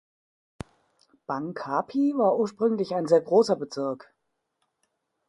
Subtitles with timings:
[1.27, 4.11] Bang Kapi war ursprünglich ein sehr großer Bezirk.